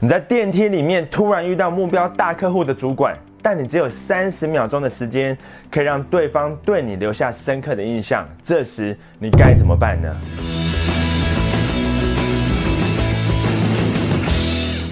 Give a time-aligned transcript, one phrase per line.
[0.00, 5.36] 你在电梯里面突然遇到目标大客户的主管，但你只有三十秒钟的时间，
[5.72, 8.24] 可以让对方对你留下深刻的印象。
[8.44, 10.16] 这时你该怎么办呢？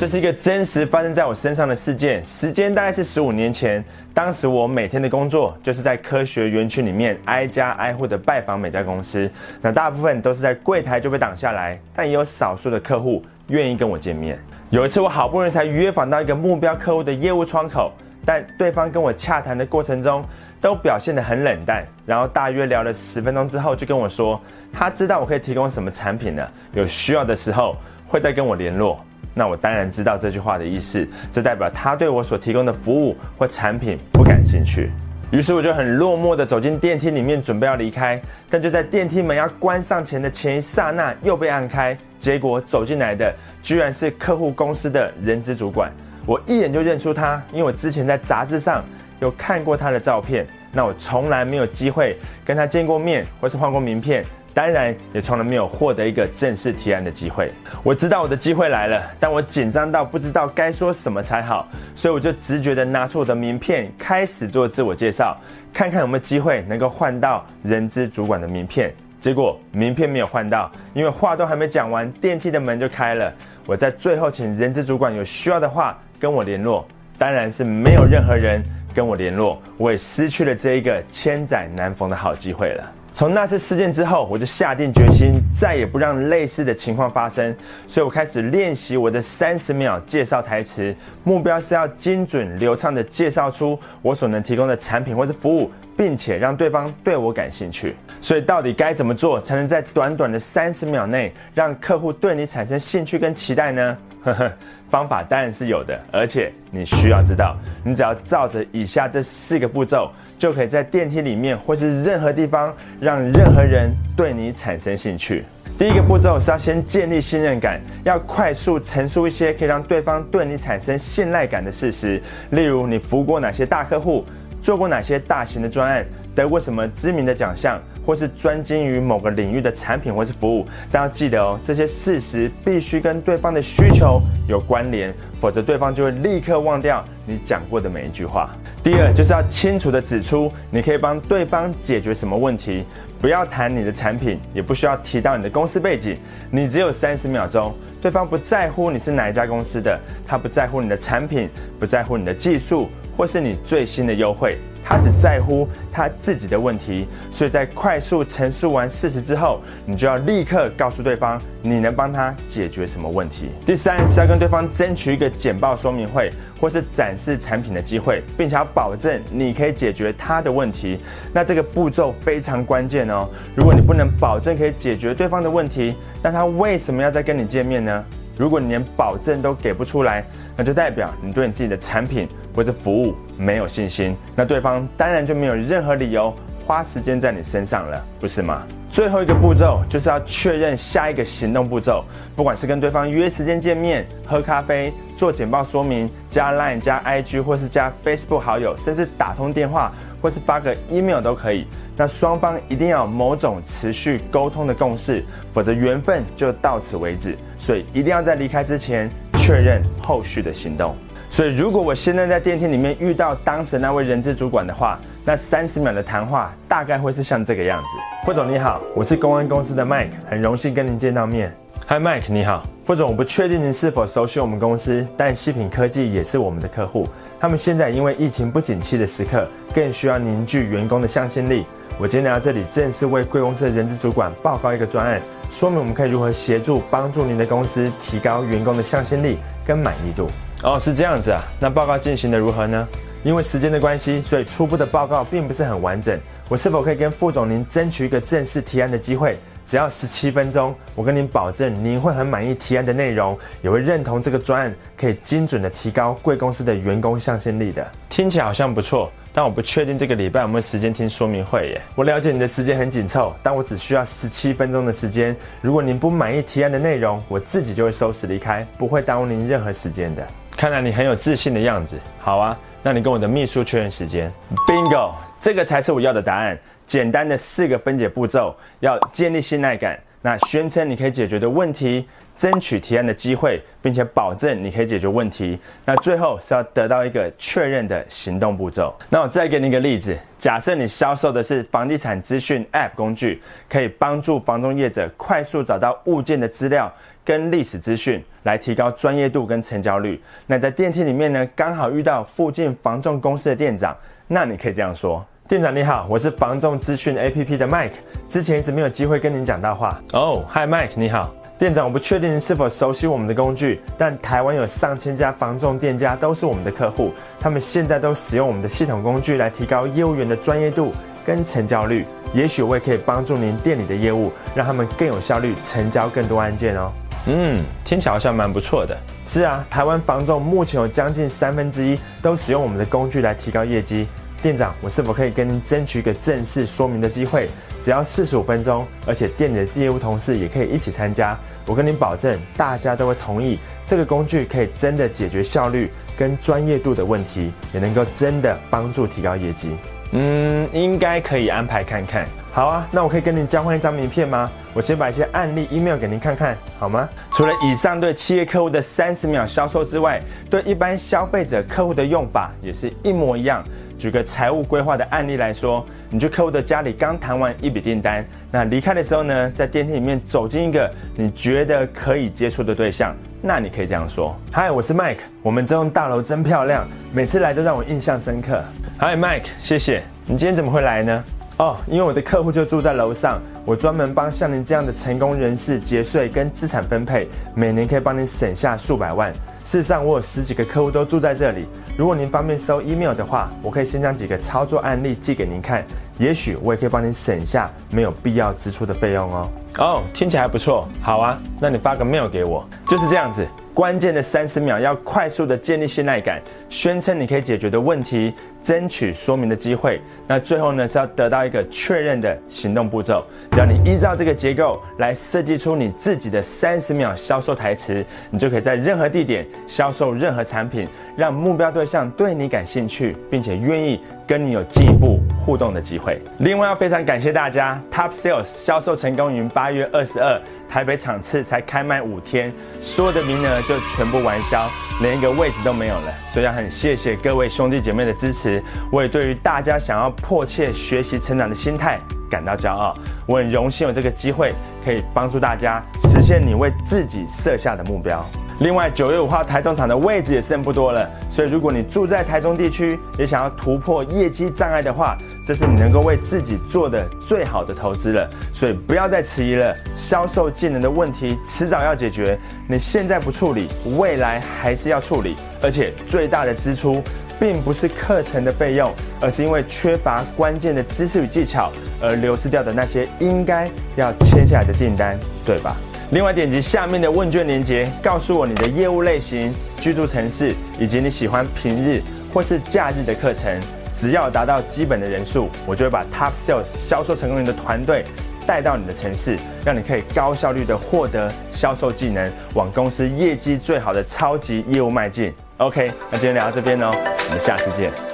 [0.00, 3.84] 这是一个真实发生在我身上的事件，时间大概是十五年前。
[4.12, 9.30] 当时我每天的工作就是在科学园区里面挨家挨户的拜访每家公司，
[9.62, 14.36] 那大部分都是在柜台就被挡下来，但也有少数的客户愿意跟我见面。
[14.70, 17.92] 有一次我好不容易才约访到一个目标客户的业务窗口，
[18.24, 20.24] 但对方跟我洽谈的过程中
[20.60, 24.40] 都表现得很冷淡，然后大约聊了十分钟之后就跟我说，
[24.72, 27.76] 他知道我可以提供什么产品呢，有需要的时候
[28.08, 28.98] 会再跟我联络。
[29.32, 34.90] 那我当然知道这句话的意思，这代表他对我所提供的服务或产品不感兴趣。
[35.32, 45.90] 于是我就很落寞的走进电梯里面，准备要离开，但就在电梯门要关上前的前一刹那又被按开，结果走进来的居然是客户公司的人资主管。
[46.24, 48.84] 我一眼就认出他，因为我之前在杂志上
[49.18, 50.46] 有看过他的照片。
[50.72, 54.24] 那我从来没有机会跟他见过面，或是换过名片。
[54.56, 57.52] 当然，也从来没有获得一个正式提案的机会。
[57.82, 65.36] 我知道我的机会来了，但我紧张到不知道该说什么才好，所以我就直觉的拿出我的名片，开始做自我介绍，
[65.74, 68.90] 看看有没有机会能够换到人资主管的名片。
[69.20, 73.30] 结果名片没有换到，因为话都还没讲完，电梯的门就开了。
[73.66, 82.92] 我在最后请人资主管有需要的话跟我联络，当然是没有任何人跟我联络，我也失去了这一个千载难逢的好机会了。
[83.16, 87.56] 从那次事件之后，我就下定决心再也不让类似的情况发生，
[87.88, 97.96] 所以我开始练习我的三十秒介绍台词，目标是要精准流畅的介绍出我所能提供的产品或是服务，并且让对方对我感兴趣。
[98.20, 103.98] 所以到底该怎么做才能在短短的三十秒内让客户对你产生兴趣跟期待呢？
[104.24, 104.52] 呵呵，
[104.90, 115.44] 方法当然是有的，而且你需要知道，你只要照着以下这四个步骤，就可以在电梯里面或是任何地方让任何人对你产生兴趣。
[115.78, 122.20] 第一个步骤是要先建立信任感，要快速陈述一些可以让对方对你产生信赖感的事实，
[122.50, 124.24] 例如你服务过哪些大客户，
[124.62, 127.80] 做过哪些大型的专案，得过什么知名的奖项。
[128.06, 138.50] 或是专精于某个领域的产品或是服务，但要记得哦，这些事实必须跟对方的需求有关联，否则对方就会立刻忘掉你讲过的每一句话。
[138.80, 142.84] 第二，就是要清楚的指出你可以帮对方解决什么问题，
[143.20, 146.16] 不要谈你的产品，也不需要提到你的公司背景。
[146.48, 151.50] 你只有三十秒钟，对方不在乎你是哪一家公司的，他不在乎你的产品，
[151.80, 154.56] 不在乎你的技术，或是你最新的优惠。
[154.88, 163.48] 他只在乎他自己的问题，所以在快速陈述完事实之后，你就要立刻告诉对方你能帮他解决什么问题。
[163.66, 171.00] 第三是要跟对方争取一个简报说明会或是展示产品的机会，并且要保证你可以解决他的问题。
[171.32, 173.28] 那这个步骤非常关键哦。
[173.56, 178.04] 如果你不能保证可以解决对方的问题，那他为什么要再跟你见面呢？
[178.36, 180.24] 如果你连保证都给不出来，
[180.56, 186.34] 那就代表你对你自己的产品或者服务没有信心，那对方当然就没有任何理由
[186.66, 188.62] 花时间在你身上了，不是吗？
[188.90, 192.02] 最后一个步骤就是要确认下一个行动步骤，
[192.34, 199.92] 不管是跟对方约时间见面、喝咖啡、做简报说明、加 Line、加 IG 或是加 Facebook 好友，甚至打通电话
[200.22, 201.66] 或是发个 email 都可以。
[201.94, 205.22] 那双方一定要有某种持续沟通的共识，
[205.52, 207.36] 否则缘分就到此为止。
[207.66, 209.10] 所以一定要在离开之前。
[209.46, 210.96] 确认后续的行动。
[211.30, 217.88] 所以，如果我现在在电梯里面遇到当时那位人质主管的话，那三十秒的谈话大概会是像这个样子。
[218.24, 221.54] 霍总你好，我是公安公司的 Mike，很荣幸跟您见到面。
[221.88, 227.08] Hi Mike，你好，副总，我不确定您是否熟悉我们公司，但细品科技也是我们的客户。
[227.38, 231.64] 他们现在因为疫情不景气的时刻，更需要凝聚员工的向心力。
[231.96, 235.22] 我今天来到这里，正是为贵公司的人资主管报告一个专案。
[235.48, 240.28] 说明我们可以如何协助帮助您的公司提高员工的向心力跟满意度
[240.64, 241.40] 哦，是这样子啊。
[241.60, 242.88] 那报告进行的如何呢？
[243.22, 246.18] 因为时间的关系，所以初步的报告并不是很完整。
[246.48, 249.38] 我是否可以跟副总您争取一个正式提案的机会？
[249.66, 257.86] 只要十七分钟，我跟您保证，您会很满意提案的内容，也会认同这个专案可以精准的提高贵公司的员工向心力的。
[258.08, 259.10] 听起来好像不错。
[259.34, 261.82] 但我不确定这个礼拜有没有时间听说明会耶。
[261.94, 265.36] 我了解你的时间很紧凑，但我只需要十七分钟的时间。
[265.60, 270.26] 如果您不满意提案的内容，我自己就会收拾离开，不会耽误您任何时间的。
[270.56, 271.98] 看来你很有自信的样子。
[272.18, 274.32] 好啊，那你跟我的秘书确认时间。
[274.64, 275.10] Bingo，
[275.40, 276.56] 这个才是我要的答案。
[276.86, 279.98] 简单的四个分解步骤，要建立信赖感。
[280.22, 282.06] 那宣称你可以解决的问题，
[282.36, 285.58] 争取提案的机会，并且保证你可以解决问题。
[285.84, 288.96] 那最后是要得到一个确认的行动步骤。
[289.10, 296.92] 那我再给你一个例子，假设你销售的是房地产资讯 App 工具，可以帮助房中业者快速找到物件的资料
[297.26, 300.22] 跟历史资讯，来提高专业度跟成交率。
[300.46, 303.96] 那在电梯里面呢，刚好遇到附近房仲公司的店长，
[304.28, 305.26] 那你可以这样说。
[305.48, 307.90] 店长你好，我是房仲资讯 A P P 的 Mike，
[308.28, 310.00] 之前一直没有机会跟您讲到话。
[310.12, 320.92] 哦，Hi Mike，你好，店长，我不确定您是否熟悉我们的工具，但台湾有上千家房仲店家都是我们的客户，他们现在都使用我们的系统工具来提高业务员的专业度
[321.24, 322.06] 跟成交率。
[322.32, 326.92] 也许我也可以帮助您店里的业务，让他们更有效率，成交更多案件哦。
[327.26, 328.96] 嗯，听起来好像蛮不错的。
[329.26, 334.06] 是啊，台湾房仲目前有将近三分之一都使用我们的工具来提高业绩。
[334.40, 337.48] 店长，我是否可以跟您争取一个正式说明的机会？
[337.82, 341.36] 只要四十五分钟，而且店里的业务同事也可以一起参加。
[341.66, 349.70] 我跟您保证，大家都会同意这个工具可以真的解决效率跟专业度的问题，也能够真的帮助提高业绩。
[350.12, 352.26] 嗯，应该可以安排看看。
[352.52, 354.50] 好啊，那我可以跟您交换一张名片吗？
[354.72, 357.06] 我先把一些案例 email 给您看看，好吗？
[357.32, 363.62] 除了以上对企业客户的三十秒销售之外，对一般消费者客户的用法也是一模一样。
[363.98, 378.62] 举个财务规划的案例来说，你去客户的家里刚谈完一笔订单，那离开的时候呢，在电梯里面走进一个你觉得可以接触的对象，那你可以这样说：嗨，我是 Mike，我们这栋大楼真漂亮，每次来都让我印象深刻。
[378.98, 380.02] 嗨，Mike，谢谢。
[380.26, 381.24] 你今天怎么会来呢？
[381.58, 389.32] 哦，因为我的客户就住在楼上，我专门帮像您这样的成功人士节税跟资产分配，每年可以帮您省下数百万。
[389.64, 391.66] 事实上，我有十几个客户都住在这里。
[391.96, 395.82] 如果您方便收 email 的话，我可以先将几个操作案例寄给您看，
[396.18, 399.50] 也许我也可以帮您省下没有必要支出的费用哦。
[399.78, 400.86] 哦，听起来还不错。
[401.00, 403.46] 好啊，那你发个 mail 给我，就是这样子。
[403.76, 406.40] 关键的三十秒，要快速的建立信赖感，
[406.70, 408.32] 宣称你可以解决的问题，
[408.62, 410.00] 争取说明的机会。
[410.26, 413.22] 那最后呢，是要得到一个确认的行动步骤。
[413.50, 426.18] 只要你依照这个结构来设计出你自己的三十秒销售台词，你就可以在任何地点销售任何产品，让目标对象对你感兴趣，并且愿意跟你有进一步互动的机会。
[426.38, 430.40] 另外，要非常感谢大家，Top Sales 销售成功于八月二十二。
[430.68, 432.52] 台北场次才开卖五天，
[432.82, 434.68] 所有的名额就全部完销，
[435.00, 436.14] 连一个位置都没有了。
[436.32, 441.98] 所以要很谢谢各位兄弟姐妹的支持，我也对于大家想要迫切学习成长的心态
[442.30, 442.96] 感到骄傲。
[443.26, 444.52] 我很荣幸有这个机会，
[444.84, 448.24] 可以帮助大家实现你为自己设下的目标。
[448.58, 455.14] 另外，九月五号台中场的位置也剩不多了，所以如果你住在台中地区，也想要突破业绩障碍的话，
[455.46, 458.26] 这是你能够为自己做的最好的投资了。
[458.54, 463.68] 所以不要再迟疑了，销售技能的问题迟早要解决，你现在不处理，
[463.98, 465.36] 未来还是要处理。
[465.62, 467.02] 而且最大的支出，
[467.38, 471.70] 并不是课程的费用，而是因为缺乏关键的知识与技巧
[472.00, 475.76] 而流失掉的那些应该要签下来的订单，对吧？
[476.12, 482.00] 另外，点击下面的问卷链接，告诉我你的业务类型、居住城市，以及你喜欢平日
[482.32, 483.60] 或是假日的课程。
[483.98, 488.04] 只要达到基本的人数，我就会把 Top Sales 销售成功人的团队
[488.46, 495.34] 带到你的城市，让你可以高效率的获得销售技能，往公司业绩最好的超级业务迈进。
[495.56, 498.05] OK，那今天聊到这边哦，我们下次见。